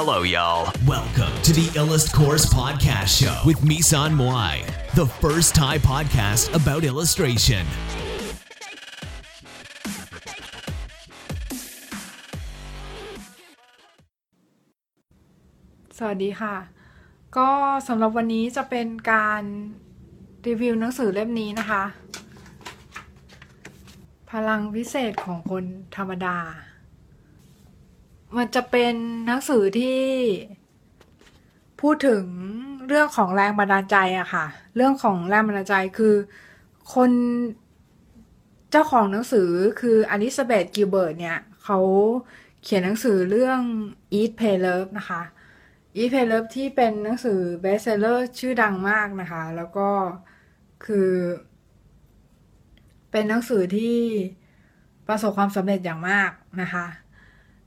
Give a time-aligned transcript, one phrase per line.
[0.00, 0.70] Hello, y'all.
[0.86, 4.54] Welcome to the Illust Course Podcast Show with Misan Moai,
[4.94, 7.64] the first Thai podcast about illustration.
[15.98, 16.56] สวัสดีค่ะ
[17.36, 17.50] ก็
[17.88, 19.42] สำหรับวันนี้จะเป็นการ
[20.46, 21.84] รีวิวหนังสือเล่มนี้นะคะ
[24.30, 25.64] พลังวิเศษของคน
[25.96, 26.38] ธรรมดา
[28.36, 28.94] มันจะเป็น
[29.26, 30.02] หนังสือที่
[31.80, 32.24] พูดถึง
[32.86, 34.46] เรื่องของแรงบันดาลใจอะค่ะ
[34.76, 36.14] เรื่องของแรงบันดาลใจคือ
[36.94, 37.10] คน
[38.70, 41.78] เจ้าของหนังสือคืออลิซาเบธกิลเบิร์ตเนี่ยเขา
[42.62, 43.60] เขียนหนังสือเรื่อง
[44.20, 45.22] Eat Pray Love นะคะ
[45.96, 49.88] Eat Pray Love ที่เป็นหนังสือ bestseller ชื่อดังมากนะคะ แล้วก็
[50.86, 51.10] คือ
[53.10, 53.98] เป็นหนังสือที่
[55.08, 56.30] ประสบความสำเร็จอย่างมาก
[56.62, 56.86] นะคะ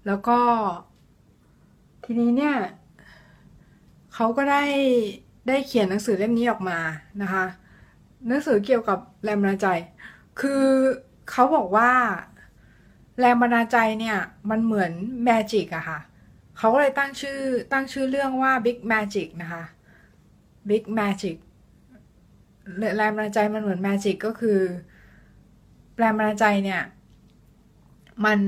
[0.08, 0.40] แล้วก็
[2.04, 2.56] ทีนี้เนี่ย
[4.14, 4.64] เขาก็ได้
[5.48, 6.80] ได้เขียนหนังสือเล่มนี้ออกมา
[7.22, 7.46] นะคะ
[8.28, 9.68] หนังสือเกี่ยวกับแรงบันดาลใจ
[10.40, 10.66] คือ
[11.32, 11.92] เขาบอกว่า
[13.20, 14.18] แรงบันดาลใจเนี่ย
[14.50, 14.92] มันเหมือน
[15.24, 16.00] แมจิกอะค่ะ
[16.58, 17.40] เขาก็เลยตั้งชื่อ
[17.72, 19.64] ตั้งชื่อเรื่องว่า Big Magic นะคะ
[20.70, 21.38] Big Magic
[22.98, 24.60] แรงบันดาลใจมันเหมือนแมจิกก็คือ
[25.98, 26.82] แรงบันดาลใจเนี่ย
[28.26, 28.40] มัน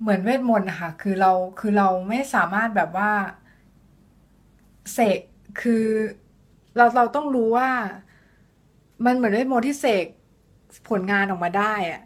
[0.00, 3.10] เหมือนเวทมนต์นะคะคือเราคือเราไม่สามารถแบบว่า
[4.92, 5.20] เสก
[5.60, 5.86] คือ
[6.76, 7.70] เราเราต้องรู้ว่า
[9.04, 10.06] มันเหมือนเวทมนต์ที่เสก
[10.88, 12.02] ผลงานออกมาได้อะ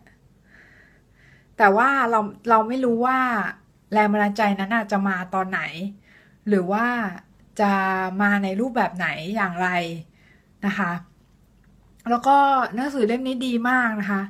[1.59, 3.19] แต่ว่าเราเราไม่รู้ว่า
[3.93, 5.61] แรงบันดาลใจนั้นจะมาตอนไหน
[6.49, 6.87] หรือว่า
[7.61, 7.73] จะ
[8.23, 9.69] มาในรูปแบบไหนอย่างไร
[10.67, 10.93] นะคะ
[12.11, 12.37] แล้วก็
[12.75, 14.23] หนังสือเล่มนี้ดีมากนะคะ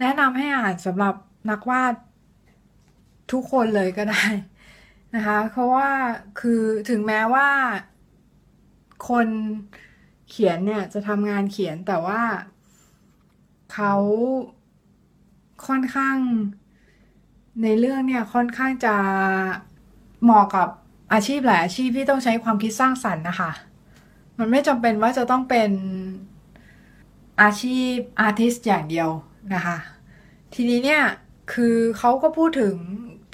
[0.00, 1.14] แนะนำให้อ่านสำหรับ
[1.50, 1.94] นักวาด
[3.32, 4.24] ทุกคนเลยก็ได้
[5.14, 5.90] นะคะ เพราะว่า
[6.40, 7.48] คือถึงแม้ว่า
[9.08, 9.26] คน
[10.30, 12.22] เขียนเนี่ยจะทำงานเขียนแต่ว่า
[13.72, 13.94] เขา
[15.66, 16.16] ค่อนข้าง
[17.62, 18.96] ในเรื่องเนี่ยค่อนข้างจะ
[20.22, 20.68] เหมาะกับ
[21.12, 23.50] อาชีพหลายอาชีพที่ต้องใช้ความคิดสร้างสรรค์นะคะ
[24.38, 25.70] มันไม่จำเป็นว่าจะต้องเป็น
[27.42, 29.08] อาชีพอาร์ติสอย่างเดียว
[29.54, 29.76] นะคะ
[30.54, 31.02] ทีนี้เนี่ย
[31.52, 32.74] คือเขาก็พูดถึง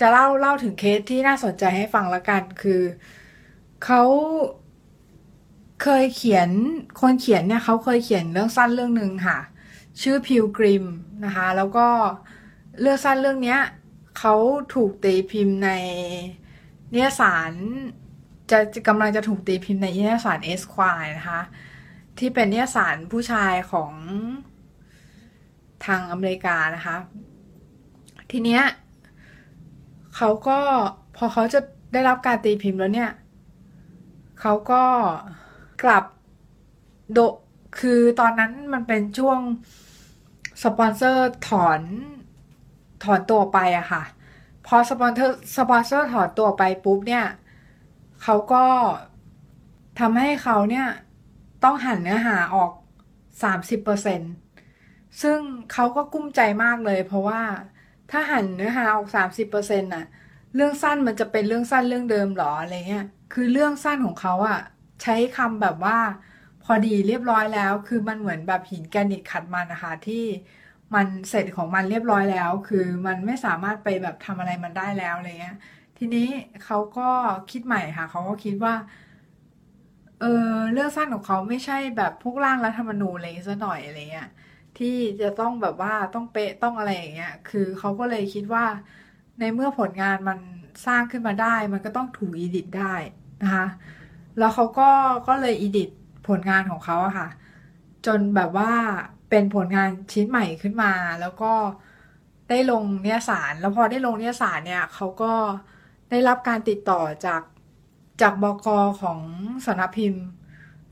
[0.01, 2.83] จะเล่าเล่าถึงเคสที่น่าสนใจให้ฟังละกัน คือ
[3.85, 4.03] เขา
[5.83, 6.49] เคยเขียน
[7.01, 9.39] คนเขียนเนี่ยเขาเคยเขียนเรื่องสั้นเรื่องหนึ่งค่ะ
[10.01, 10.85] ชื่อพิวกริม
[11.25, 11.87] นะคะ แล้วก็
[12.81, 13.61] เรื่องสั้นเรื่องเนี้ย
[14.19, 14.35] เขา
[14.75, 15.71] ถูกตีพิมพ์ใน
[16.95, 17.53] นิยสาร
[18.51, 21.41] จะกำลังจะถูกตีพิมพ์ในนิยสารเอสควายนะคะ
[22.19, 23.93] ที่เป็นนิยสารผู้ชายของ
[25.87, 26.97] ทางอเมริกานะคะ
[28.31, 28.63] ทีเนี้ย
[30.17, 30.59] เขาก็
[31.17, 31.61] พอเขาจะ
[31.93, 33.11] ได้รับการตีพิมพ์แล้วเนี่ย
[34.41, 34.83] เขาก็
[35.83, 36.05] กลับ
[37.13, 37.19] โด
[37.81, 39.41] คือตอนนั้นมันเป็นช่วง
[40.65, 41.81] สปอนเซอร์ถอน
[43.05, 44.03] ถอนตัวไปอะค่ะ
[44.67, 47.27] พอสปอนเซอร์สปอนเซอร์ถอนตัวไปปุ๊บเนี่ย
[48.23, 48.65] เขาก็
[50.01, 50.89] ทำให้เขาเนี่ย
[51.65, 52.73] ต้องหันเนื้อหาออก
[54.37, 55.39] 30%ซึ่ง
[55.73, 57.43] เขาก็กลุ้มใจมากเลย เพราะว่า
[58.11, 60.03] ถ้าหั่นเนื้อหาออก30%น่ะ
[60.55, 64.57] เรื่องสั้นมันจะเป็นเรื่องสั้นเรื่องเดิมหรออะไรเงี้ย คือเรื่องสั้นของเขาอะ
[65.03, 65.95] ใช้คำแบบว่า
[66.61, 70.15] พอดีเรียบร้อยแล้ว คือมันเหมือนแบบหินแกรนิตขัดมันนะคะที่
[70.95, 75.55] มันเสร็จของมันเรียบร้อยแล้ว คือมันไม่สามารถไปแบบทำอะไรมันได้แล้วอะไรเงี้ย
[75.97, 76.21] ทีนี้
[76.61, 77.03] เขาก็
[77.49, 78.75] คิดใหม่ค่ะเขาก็คิดว่า
[80.19, 80.27] เออ
[80.73, 84.27] เรื่องสั้นของเขาไม่ใช่แบบพวกร่างรัฐธรรมนูญอะไรซะหน่อยอะไรเงี้ย
[84.79, 84.89] ที่
[85.21, 88.65] จะต้องแบบว่าต้องเป๊ะต้องอะไรอย่างเงี้ย คือเขาก็เลยคิดว่า
[89.39, 90.39] ในเมื่อผลงานมัน
[90.87, 92.95] สร้างขึ้นมาได้ มันก็ต้องถูกอีดิตได้
[93.43, 93.67] นะคะ
[94.39, 94.91] แล้วเขาก็
[95.29, 95.89] ก็เลยอีดิต
[96.29, 97.29] ผลงานของเขาอะค่ะ
[98.07, 98.71] จนแบบว่า
[99.31, 101.53] เป็นผลงานชิ้นใหม่ขึ้นมา แล้วก็
[102.51, 105.33] ได้ลงนิยสาร แล้วพอได้ลงนิยสารเนี่ยเขาก็
[106.11, 107.43] ได้รับการติดต่อจาก
[108.23, 108.69] จากบก
[109.03, 109.21] ของ
[109.67, 110.23] สำนักพิมพ์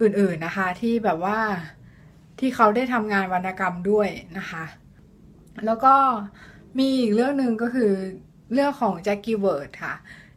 [0.01, 1.39] อื่น ๆนะคะ ที่แบบว่า
[2.39, 4.09] ที่เขาได้ทำงานวรรณกรรมด้วย
[4.39, 4.65] นะคะ
[5.65, 5.95] แล้วก็
[6.79, 7.93] มีอีกเรื่องหนึ่งก็คือ
[8.53, 9.95] เรื่องของแจ็คกิลเบิร์ตค่ะ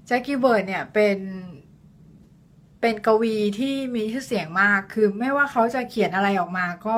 [0.08, 1.18] แจ็คกิลเบิร์ตเนี่ยเป็น
[2.82, 6.98] เป็นกวีที่มีชื่อเสียงมาก คือไม่ว่าเขาจะเขียนอะไรออกมาก็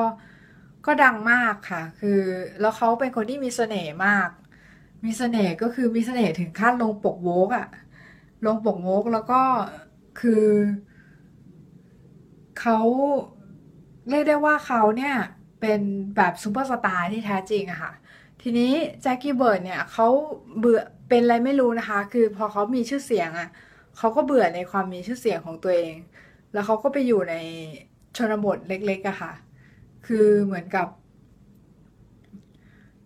[0.86, 2.20] ก็ดังมากค่ะ คือ
[2.60, 4.28] แล้วเขาเป็นคนที่มีเสน่ห์มาก
[5.04, 7.66] มีเสน่ห์ก็คือมีเสน่ห์ถึงขั้นลงปกโวกอะ
[8.44, 9.34] ลงปกโวกแล้วก็
[10.16, 10.44] คือ
[12.60, 12.78] เขา
[14.08, 15.14] เรียกได้ว่าเขาเนี่ย
[15.60, 15.80] เป็น
[16.16, 17.92] แบบซูเปอร์สตาร์ที่แท้จริงอะค่ะ
[18.42, 18.72] ทีนี้
[19.02, 20.08] แจ็คกิลเบิร์ตเนี่ยเขา
[20.58, 23.48] เบื่อเป็นอะไรไม่รู้นะคะ คือพอเขามีชื่อเสียงอะ
[23.96, 25.94] เขาก็เบื่อในความมีชื่อเสียงของตัวเอง
[26.52, 27.34] แล้วเขาก็ไปอยู่ใน
[28.16, 29.32] ชนบทเล็กๆอะค่ะ
[30.06, 30.86] คือเหมือนกับ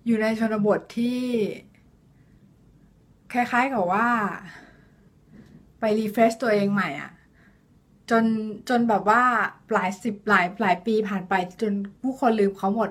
[0.07, 1.21] อยู่ในชนบทที่
[3.33, 4.09] คล้ายๆกับว่า
[5.79, 7.13] ไป refresh ตัวเองใหม่อะ
[8.13, 8.27] จน
[8.69, 9.23] จนแบบว่า
[9.73, 11.73] หลายสิบหลายหลายปีผ่านไปจน
[12.03, 12.91] ผู้คนลืมเขาหมด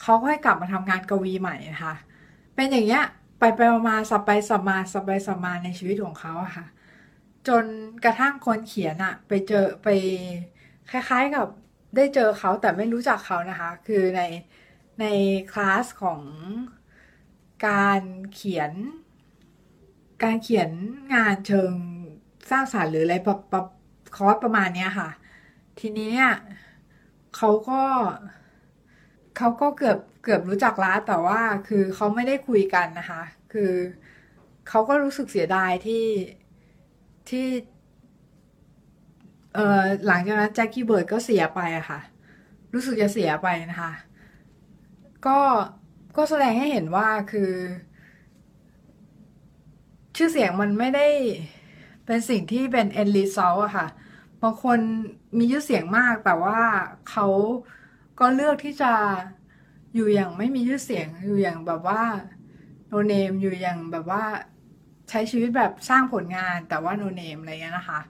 [0.00, 1.96] เขาก็ให้กลับมาทำงานกวีใหม่นะคะ
[2.54, 3.04] เป็นอย่างเงี้ย
[3.38, 6.66] ไปไปมาสับไปสับมาสับไปสับมาในชีวิตของเขาอะค่ะ
[7.48, 7.64] จน
[8.04, 9.88] กระทั่งคนเขียนอะไปเจอไป
[10.90, 11.48] คล้ายๆกับ
[11.96, 14.22] ได้เจอเขาแต่ไม่รู้จักเขานะคะ คือใน
[15.00, 15.04] ใน
[15.52, 16.20] คลาสของ
[17.66, 18.02] การ
[18.34, 18.72] เขียน
[20.22, 20.70] การเขียน
[21.14, 21.72] งานเชิง
[22.50, 23.54] สร้างสารรค์หรืออะไรประป
[24.16, 25.10] คอร์สประมาณเนี้ยค่ะ
[25.78, 26.32] ทีนี้เนี่ย
[27.36, 27.82] เขาก็
[29.36, 33.22] เขาก็เกือบเกือบรู้จักละแต่ว่าคือเขาไม่ได้คุยกันนะคะ
[33.52, 33.72] คือ
[34.68, 36.06] เขาก็รู้สึกเสียดายที่
[37.28, 37.46] ที่
[39.54, 42.00] เออหลังจากนั้นแจ็คกี้เบิร์ดก็เสียไปอะค่ะ
[42.72, 43.92] รู้สึกจะเสียไปนะคะ
[45.26, 45.38] ก็
[46.16, 47.52] ก็แสดงให้เห็นว่าคือ
[50.16, 51.08] ชื่อเสียงมันไม่ได้
[52.06, 53.86] เป็นสิ่งที่เป็น end result อะค่ะ
[54.44, 54.80] บางคน
[55.38, 56.60] มีชื่อเสียงมากแต่ว่า
[57.10, 57.26] เขา
[58.20, 58.92] ก็เลือกที่จะ
[59.94, 62.02] อยู่อย่างไม่มีชื่อเสียงอยู่อย่างแบบว่า
[62.90, 64.22] no name อยู่อย่างแบบว่า
[65.10, 68.00] ใช้ชีวิตแบบสร้างผลงานแต่ว่า no name อะไรเงี้ยนะคะ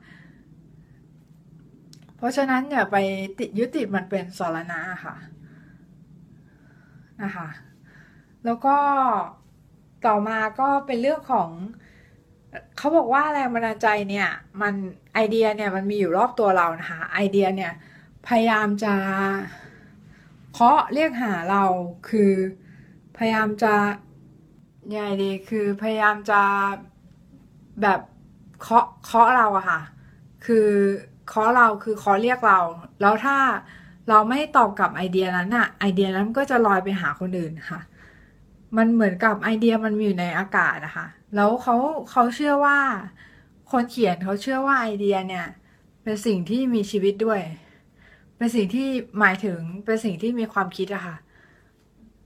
[2.17, 2.97] เพราะฉะนั้นอย่าไป
[3.39, 5.17] ติดยึดติดมันเป็นสารณะค่ะ
[7.23, 7.49] นะคะ
[8.45, 8.77] แล้วก็
[10.07, 11.51] ต่อมาก็เป็นเรื่องของ
[12.77, 14.29] เขาบอกว่าแรงบันดาลใจเนี่ย
[14.61, 14.75] มัน
[15.15, 17.73] ไอเดียเนี่ยมันมีอยู่รอบตัวเรานะคะไอเดียเนี่ย
[18.29, 18.95] พยายามจะ
[20.53, 21.65] เคาะเรียกหาเรา
[22.09, 22.33] คือ
[23.17, 23.75] พยายามจะ
[24.93, 26.43] ยังไงดีคือพยายามจะ
[27.83, 28.01] แบบ
[28.61, 29.81] เคาะเคาะเราอะค่ะ
[30.47, 30.69] คือ
[31.29, 32.61] เคาะเราคือเคาะเรียกเรา
[33.01, 33.37] แล้วถ้า
[34.09, 37.81] เราไม่ตอบกับไอเดียนั้นอะไอเดียนั้นก็จะลอยไปหาคนอื่นค่ะ
[38.77, 41.77] มันเหมือนกับไอเดียมันมีอยู่ในอากาศนะคะ แล้วเขา
[42.11, 42.79] เขาเชื่อว่า
[43.71, 45.47] คนเขียนเขาเชื่อว่าไอเดียเนี่ย
[46.03, 47.41] เป็นสิ่งที่มีชีวิตด้วย
[48.37, 48.89] เป็นสิ่งที่
[49.21, 51.17] หมายถึงเป็นสิ่งที่มีความคิดอะค่ะ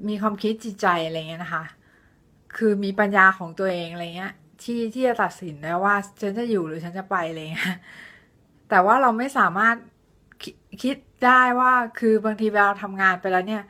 [0.09, 1.65] มีความคิดจิตใจอะไรเงี้ยนะคะ
[2.57, 7.77] คือมีปัญญาของตัวเองอะไรเงี้ย ที่ที่จะตัดสินได้ว่าฉันจะอยู่หรือฉันจะไปอะไรเงี้ย
[8.69, 9.77] แต่ว่าเราไม่สามารถ
[10.83, 13.63] คิดได้ว่าคือบางทีเวลาทำงานไปแล้วเนี่ย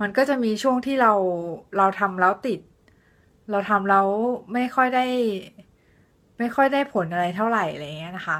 [0.00, 1.12] มันก็จะมีช่วงที่เรา
[1.76, 2.60] เราทำแล้วติด
[3.50, 4.06] เราทำแล้ว
[4.52, 5.06] ไม่ค่อยได้
[6.38, 8.38] ไม่ค่อยได้ผลอะไรเท่าไหร่อะไรเงี้ยนะคะ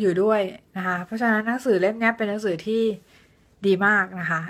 [0.00, 0.40] อยู่ด้วย
[0.76, 2.82] นะคะ เพราะฉะนั้นหนังสือเล่มนี้เป็นหนังสือที่
[3.66, 4.40] ดีมากนะคะ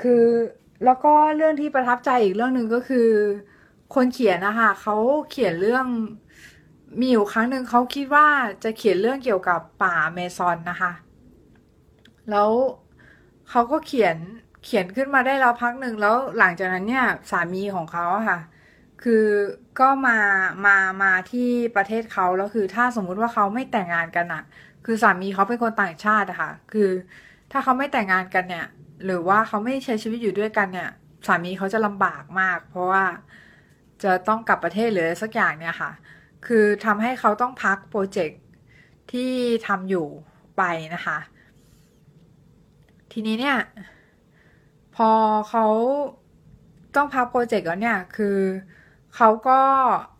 [0.00, 0.24] คือ
[0.84, 3.08] แล้วก็เรื่องที่ประทับใจอีกเรื่องหนึ่งก็คือ
[3.94, 4.96] คนเขียนนะคะเขา
[5.30, 5.86] เขียนเรื่อง
[7.00, 8.26] มีอยู่ครั้งหนึ่งเขาคิดว่า
[8.64, 10.92] จะเขียนเรื่องเกี่ยวกับป่าเมซอนนะคะ
[12.30, 12.50] แล้ว
[13.50, 14.16] เขาก็เขียน
[14.64, 18.38] เขียนขึ้นมาได้แล้วพักหนึ่งแล้วหลังจากนั้นเนี่ยสามีของเขาค่ะ
[19.02, 19.24] คือ
[19.80, 20.18] ก็มา
[20.66, 24.42] มามาที่ประเทศเขาแล้วคือถ้าสมมุติว่าเขาไม่แต่งงานกันอะ
[24.84, 26.90] คือสามีเขาเป็นคนต่างชาติอะค่ะ คือ
[27.52, 28.66] ถ้าเขาไม่แต่งงานกันเนี่ย
[29.04, 30.90] หรือว่าเขาไม่ใช้ชีวิตอยู่ด้วยกันเนี่ย
[31.26, 33.04] สามีเขาจะลำบากมาก เพราะว่า
[34.02, 35.90] จะต้องกลับประเทศหรืออะไรสักอย่างเนี่ยค่ะ
[36.46, 38.40] คือทำให้เขาต้องพักโปรเจกต์
[39.12, 39.32] ที่
[39.66, 40.06] ทำอยู่
[40.58, 40.62] ไป
[40.94, 41.18] นะคะ
[43.12, 43.58] ทีนี้เนี่ย
[44.96, 45.10] พอ
[45.50, 45.66] เขา
[46.96, 48.38] ต้องพักโปรเจกต์แล้วเนี่ย คือ
[49.16, 49.60] เขาก็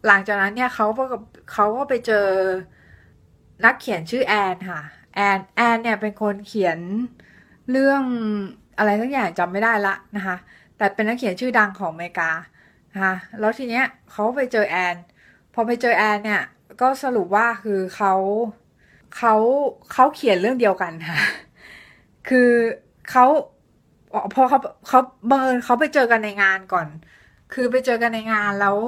[0.06, 1.04] หลังจากนั้นเนี่ยเขาก็
[1.52, 2.26] เขาก็ไปเจอ
[3.64, 4.80] นักเขียนชื่อแอนค่ะ
[5.14, 6.78] แอนแอนเนี่ยเป็นคนเขียน
[7.70, 8.02] เรื่อง
[8.78, 10.36] อะไรทั้งอย่างจำไม่ได้ละนะคะ
[10.76, 12.30] แต่เป็นนักเขียนชื่อดังของอเมริกา
[12.92, 14.96] นะคะแล้วทีเนี้ยเขาไปเจอแอน
[15.54, 16.42] พอไปเจอแอนเนี่ย
[16.80, 18.14] ก็สรุปว่าคือเขา
[19.16, 19.34] เขา
[19.92, 21.20] เขาเขียนเรื่องเดียวกันค่ะ
[22.30, 22.50] คือ
[23.10, 23.24] เขา
[24.34, 24.58] พอเขา
[24.88, 26.88] เขาบังเอิญเขาไปเจอกันในงานก่อน
[27.52, 28.78] คือไปเจอกันในงานแล้ว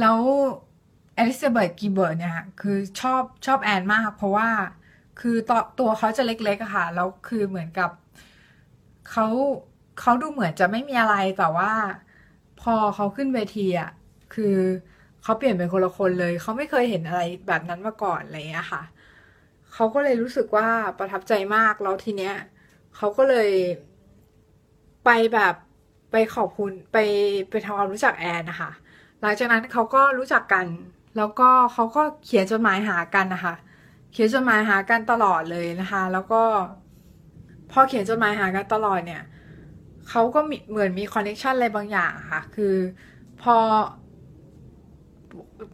[0.00, 0.20] แล้ว
[1.18, 4.48] อลิซาเบธกีเบิร์ดเนี่ยคือชอบชอบแอนมาก เพราะว่า
[5.20, 7.90] คือตัวตัวเขาจะเล็กๆอะค่ะ แล้วคือเหมือนกับ
[9.10, 9.26] เขา
[10.00, 11.72] เขาดูเหมือนจะไม่มีอะไรแต่ว่า
[12.60, 13.90] พอเขาขึ้นเวทีอะ
[14.34, 14.56] คือ
[15.22, 18.82] เขาเปลี่ยนเป็นคนละคนเลย เขาไม่เคยเห็นอะไรแบบนั้นมาก่อนอะไรเงี้ยค่ะ
[19.74, 22.34] เขาก็เลยรู้สึกว่าประทับใจมากแล้วทีเนี้ย
[22.96, 23.50] เขาก็เลย
[25.04, 25.54] ไปแบบ
[26.10, 26.96] ไปขอบคุณไป
[27.50, 28.70] ไปทำความรู้จักแอนนะคะ
[29.20, 30.66] หลังจากนั้นเขาก็รู้จักกัน
[31.16, 33.54] แล้วก็เขาก็เขียนจดหมายหากันนะคะ
[34.12, 36.42] เขียนจดหมายหากันตลอดเลยนะคะ แล้วก็
[37.70, 39.22] พอเขียนจดหมายหากันตลอดเนี่ย
[40.08, 40.40] เขาก็
[40.70, 42.74] เหมือนมีคอนเนคชันอะไรบางอย่างค่ะ คือ
[43.42, 43.56] พอ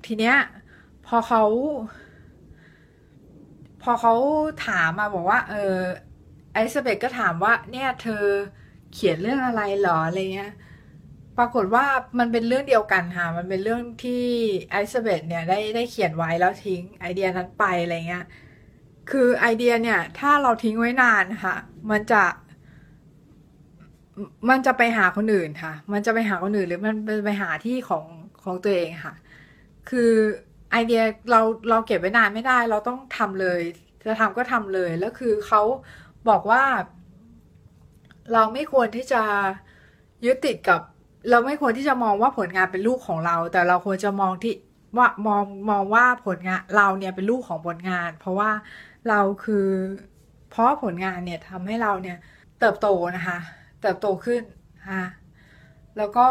[0.06, 0.36] ทีเนี้ย
[1.06, 1.42] พอเขา
[3.82, 4.12] พอเขา
[4.66, 5.76] ถามมาบอกว่า เออ
[6.52, 8.24] ไอซ์เบกก็ถามว่า เนี่ย เธอ
[8.92, 10.50] เขียนเรื่องอะไรหรออะไรเงี้ย
[11.38, 11.86] ปรากฏว่า
[12.18, 14.24] มันเป็นเรื่องเดียวกันค่ะ มันเป็นเรื่องที่
[14.70, 18.24] ไอซ์เบกเนี่ยได้ได้เขียนไว้แล้วทิ้งไอเดียนั้นไปอะไรเงี้ย
[19.10, 21.56] คือไอเดียเนี่ย ถ้าเราทิ้งไว้นานค่ะ
[21.90, 22.22] มันจะ
[24.50, 26.96] มันจะไปหาคนอื่นค่ะ มันจะไปหาคนอื่นหรือมัน
[27.26, 28.04] ไปหาที่ของ
[28.42, 29.14] ของตัวเองค่ะ
[29.90, 30.12] คือ
[30.70, 33.60] ไอเดียเราเราเก็บไว้นานไม่ได้ เราต้องทำเลย
[34.04, 35.60] จะทำก็ทำเลย แล้วคือเขา
[36.28, 36.62] บอกว่า
[38.32, 39.22] เราไม่ควรที่จะ
[40.24, 40.80] ยึดติดกับ
[41.30, 44.54] เราไม่ควรที่จะมองว่าผลงานเป็นลูกของเรา แต่เราควรจะมองที่
[44.96, 48.50] ว่ามองมองว่าผลงานเราเนี่ยเป็นลูกของผลงาน เพราะว่า
[49.08, 49.66] เราคือ
[50.48, 52.16] เพราะผลงานเนี่ยทำให้เราเนี่ย
[52.58, 52.86] เติบโต
[53.16, 53.38] นะคะ
[53.80, 54.42] เติบโตขึ้น
[54.88, 55.02] ค่ะ
[55.96, 56.28] แล้วก็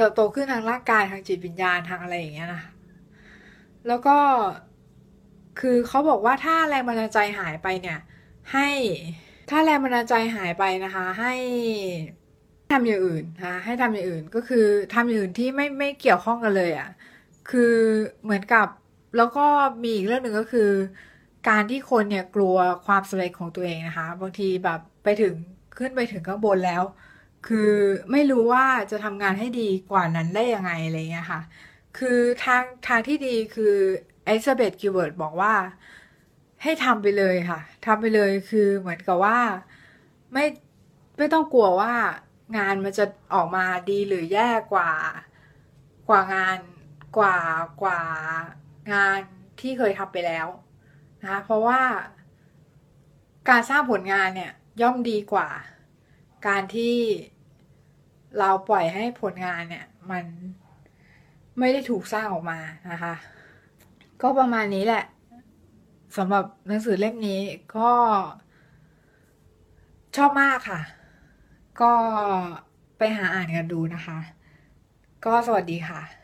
[0.00, 2.62] เติบโตขึ้นทางร่างกายทางจิตวิญญาณทางอะไรอย่างเงี้ยนะ
[3.88, 4.16] แล้วก็
[5.60, 7.98] คือเขาบอกว่าถ้าแรงบันดาลใจหายไปเนี่ย
[8.52, 8.68] ให้
[9.50, 11.34] ถ้าแรงบันดาลใจหายไปนะคะ ให้
[12.72, 16.88] ทำอย่างอื่นนะให้ทำอย่างอื่นก็คือทำอย่างอื่นที่ไม่ไม่เกี่ยวข้องกันเลยอะ่ะ
[17.50, 17.74] คือ
[18.22, 18.66] เหมือนกับ
[19.16, 19.46] แล้วก็
[19.82, 20.70] มีอีกเรื่องหนึ่งก็คือ
[21.48, 25.34] การที่คนเนี่ยกลัวความสำเร็จของตัวเองนะคะ บางทีแบบไปถึง
[25.78, 26.82] ขึ้นไปถึงข้างบนแล้ว
[27.46, 27.72] คือ
[28.12, 31.40] ไม่รู้ว่าจะทำงานให้ดีกว่านั้นได้ยังไงอะไรเงี้ยค่ะ
[31.98, 33.74] คือทางทางที่ดีคือ
[34.24, 35.54] ไอซ์เบตกิวเวิร์ดบอกว่า
[36.62, 39.38] ให้ทำไปเลยค่ะทำไปเลยคือเหมือนกับว่า
[40.32, 40.44] ไม่
[41.18, 41.92] ไม่ต้องกลัวว่า
[42.56, 43.04] งานมันจะ
[43.34, 44.90] ออกมาดีหรือแย่กว่า
[46.08, 46.58] กว่างาน
[47.18, 47.38] กว่า
[47.82, 48.00] กว่า
[48.92, 49.18] งาน
[49.60, 50.46] ที่เคยทำไปแล้ว
[51.22, 51.80] นะคะเพราะว่า
[53.48, 55.48] การสร้างผลงานเนี่ยย่อมดีกว่า
[56.46, 56.94] การที่
[58.38, 60.24] เราปล่อยให้ผลงานเนี่ย มัน
[61.58, 62.58] ไม่ได้ถูกสร้างออกมา
[62.90, 63.14] นะคะ
[64.22, 65.04] ก็ประมาณนี้แหละ
[66.16, 67.40] สำหรับหนังสือเล่มนี้
[67.76, 67.90] ก็
[70.16, 70.80] ชอบมากค่ะ
[71.80, 71.92] ก็
[72.98, 74.18] ไปหาอ่านกันดูนะคะ
[75.24, 76.19] ก็สวัสดีค่ะ